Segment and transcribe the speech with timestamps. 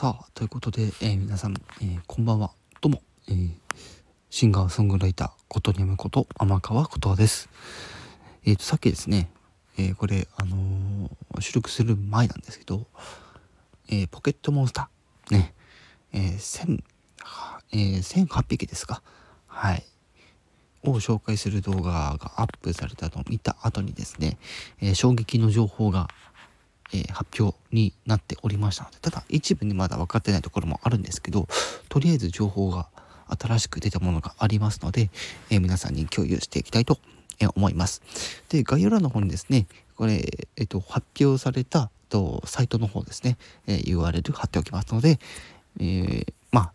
[0.00, 2.52] さあ、ということで、えー、皆さん、えー、こんばんは。
[2.80, 3.50] どうも、えー、
[4.30, 7.48] シンガーソングライター、ことにゃむこと、天川ことです。
[8.44, 9.28] えっ、と、さっきですね、
[9.76, 12.86] えこれ、あの収録する前なんですけど、
[13.90, 15.52] えポケットモンスター、ね、
[16.12, 16.84] えー、1000、
[17.72, 19.02] え1800匹ですか。
[19.48, 19.84] はい。
[20.84, 24.38] を紹介する動画がアップされたのを見た後にですね、
[24.80, 26.06] え衝撃の情報が
[26.92, 31.46] えー、発表になっておりましたのでただ一部にまだ分かってないところもあるんですけど
[31.88, 32.88] とりあえず情報が
[33.38, 35.10] 新しく出たものがありますので、
[35.50, 36.98] えー、皆さんに共有していきたいと
[37.54, 38.02] 思います。
[38.48, 40.24] で概要欄の方にですねこれ、
[40.56, 45.18] えっと、発表されたとサイトの方ですね、えー、URL 貼っておきますので、
[45.78, 46.72] えー、まあ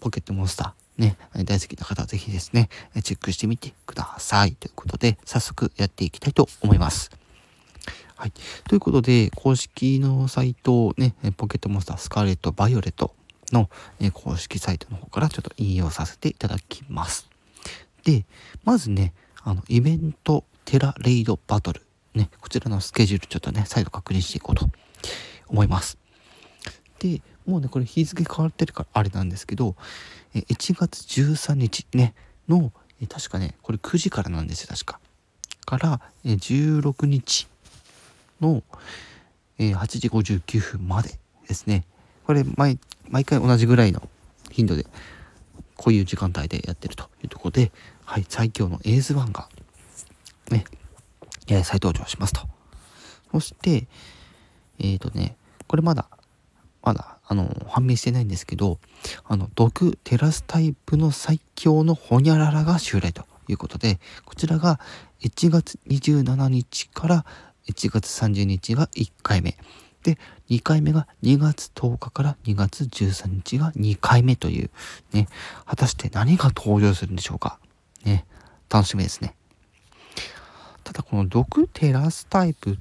[0.00, 2.68] ポケットモンスターね、大好きな方はぜひですね、
[3.02, 4.52] チェックしてみてください。
[4.52, 7.10] ということで、早速やっていきたいと思います。
[8.20, 8.32] はい。
[8.68, 13.14] ということで、公式のサイトね、ポケットモンスタースカーレット・バイオレット
[13.50, 13.70] の、
[14.12, 17.30] 公式サイトの方からちょっと引用させていただきます。
[18.04, 18.26] で、
[18.62, 21.80] まずね、あの、イベントテラレイドバトル。
[22.12, 24.68] ね、こちらのスケジュールちょっとね、再度確認していこうと
[25.48, 25.96] 思います。
[26.98, 29.76] で、もうね、これ日付変わってるからあれなんですけど、
[30.34, 32.12] 1月13日ね、
[32.50, 32.70] の、
[33.08, 35.00] 確かね、これ9時からなんですよ、確か。
[35.64, 37.48] から、16日
[38.40, 38.62] の、
[39.58, 41.84] え、8時59分までですね。
[42.26, 44.08] これ毎、毎回同じぐらいの
[44.50, 44.86] 頻度で、
[45.76, 47.72] こういう時間帯でやってるというところで、
[48.04, 49.48] はい、最強のエース1が、
[50.50, 50.64] ね、
[51.48, 52.42] え再登場しますと。
[53.32, 53.86] そして、
[54.78, 56.08] えっ、ー、とね、これまだ、
[56.82, 58.78] まだ、あの、判明してないんですけど、
[59.24, 64.80] あの、毒テラスタイプの最強のホニャララが襲来ということで、こちらが
[65.20, 67.24] 1月27日から
[67.68, 69.56] 1月30日が1回目。
[70.02, 74.70] で、2回目が2月10日から2月13日が2回目という、
[75.12, 75.28] ね、
[75.66, 77.58] 果たして何が登場するんでしょうか？
[78.04, 78.24] ね、
[78.70, 79.34] 楽しみですね。
[80.84, 82.78] ただこの毒テラスタイプ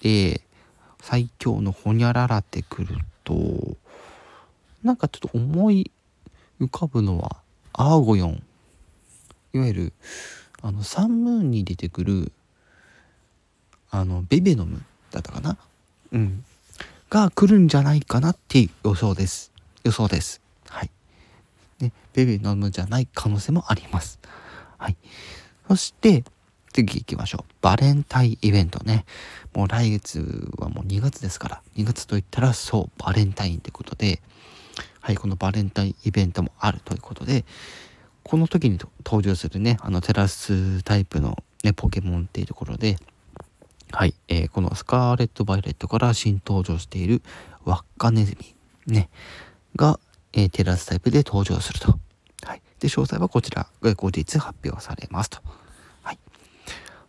[0.00, 0.40] で
[1.00, 3.76] 最強のホニャララってくると、
[4.82, 5.90] なんかちょっと思い
[6.60, 7.36] 浮かぶのは
[7.72, 8.42] アーゴヨン。
[9.52, 9.92] いわゆる、
[10.62, 12.32] あの、サンムーンに出てくる
[13.90, 15.56] あのベベノムだったかな？
[16.12, 16.44] うん。
[17.08, 19.52] が来るんじゃないかなっていう予想です。
[19.84, 20.40] 予想です。
[20.68, 20.90] はい。
[21.80, 24.18] ねベベノムじゃない可能性もあります。
[24.78, 24.96] はい。
[25.68, 26.24] そして
[26.72, 27.52] 次行きましょう。
[27.62, 29.04] バレンタインイベントね。
[29.54, 31.62] もう来月はもう2月ですから。
[31.76, 34.20] 2月といったらそうバレンタインってことで。
[35.00, 37.44] はいこのバレンタインイベントもあるということで。
[38.28, 42.96] この時に登場するねあのテラスタイプのねポケモンっていうところで
[43.96, 47.22] はい、えー、このスカーレット・バイオレットから新登場している
[47.64, 48.54] ワッカネズミ、
[48.94, 49.08] ね、
[49.74, 49.98] が、
[50.34, 51.98] えー、テラスタイプで登場すると。
[52.42, 52.62] はい。
[52.78, 55.38] で、詳細はこちらが後日発表されますと。
[56.02, 56.18] はい。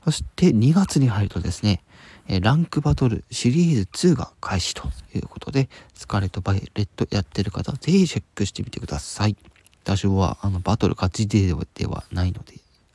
[0.05, 1.83] そして2月に入るとですね、
[2.29, 9.35] えランクバトルシリーズ2が開始ということで、スカーレット・バイオレットやってる方ぜひチェックしてみてください。
[9.83, 12.53] 私はあのバトル勝ちではないので、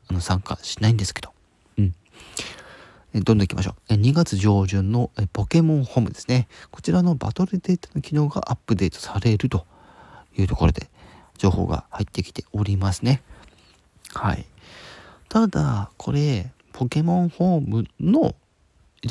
[0.09, 1.35] あの参加しないんですけど、
[1.77, 1.95] うん。
[3.15, 3.93] どんどん行きましょう。
[3.93, 6.49] 2月上旬のポケモンホームですね。
[6.71, 9.67] こちらのバトルデータの機能がアップデートされると
[10.37, 10.89] いうところで
[11.37, 13.23] 情報が入ってきておりますね。
[14.15, 14.47] はい。
[15.29, 18.35] ただ、これ、ポケモンホームの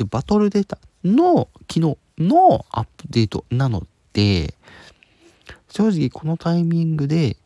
[0.08, 4.54] バトルデータの機能のアップデートなので、
[5.68, 7.36] 正直このタイミングで、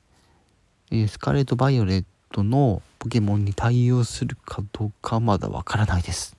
[1.09, 6.37] スカーレット・バイオレットのポケモンに対応するかどうかまだわからないです。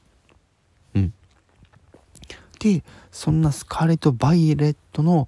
[2.75, 5.27] で、そんなスカーレット・バイレットの、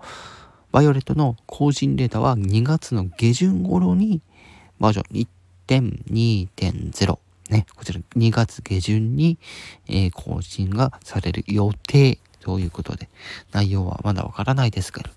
[0.72, 4.22] バイオレットの更新データは2月の下旬頃に
[4.80, 5.28] バージョン
[5.68, 9.40] 1.2.0ね、こちら2月下旬に、
[9.88, 13.10] えー、更新がされる予定ということで、
[13.52, 15.10] 内容はまだわからないですけど、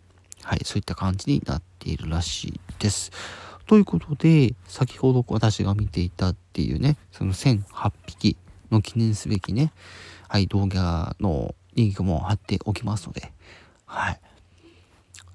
[0.42, 3.12] はい、そういった感じになっているらしいです。
[3.66, 8.36] ということで、先ほど私が見ていたっていうね、その1008匹
[8.70, 9.72] の記念すべきね、
[10.28, 13.32] はい、動画のリンクも貼っておきますので、
[13.86, 14.20] はい。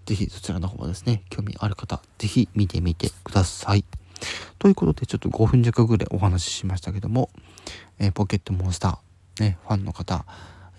[0.05, 3.83] ぜひそちらの方もですね、興味ある方、ぜひ見てみてください。
[4.59, 7.29] ということで、ちょっと5分弱ぐらいお話ししましたけども、
[7.99, 10.25] えー、ポケットモンスター、ね、ファンの方、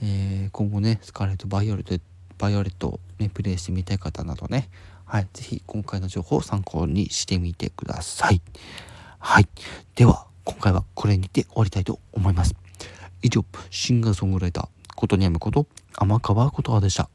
[0.02, 2.02] えー、今後ね、スカーレット・バイオレット、
[2.38, 4.68] バイオレットをね、プレイしてみたい方などね、
[5.04, 8.40] はい、ぜひ今回の情報を参考にしてみてください。
[9.18, 9.48] はい。
[9.94, 12.54] では、今回はこれにて終わりたいと思います。
[13.22, 15.66] 以上、シンガーソングライター、ことにやむこと、
[15.96, 17.08] 天川ことでした。